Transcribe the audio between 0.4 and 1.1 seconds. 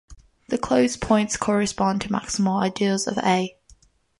The closed